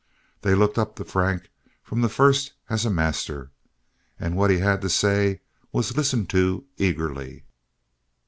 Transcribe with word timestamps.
They 0.41 0.55
looked 0.55 0.79
up 0.79 0.95
to 0.95 1.05
Frank 1.05 1.51
from 1.83 2.01
the 2.01 2.09
first 2.09 2.53
as 2.71 2.85
a 2.85 2.89
master, 2.89 3.51
and 4.19 4.35
what 4.35 4.49
he 4.49 4.57
had 4.57 4.81
to 4.81 4.89
say 4.89 5.41
was 5.71 5.95
listened 5.95 6.27
to 6.31 6.65
eagerly. 6.77 7.43